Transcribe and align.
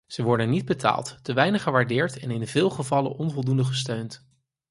Ze 0.07 0.23
worden 0.23 0.49
niet 0.49 0.65
betaald, 0.65 1.15
te 1.21 1.33
weinig 1.33 1.63
gewaardeerd 1.63 2.17
en 2.19 2.31
in 2.31 2.47
veel 2.47 2.69
gevallen 2.69 3.11
onvoldoende 3.11 3.63
gesteund. 3.63 4.25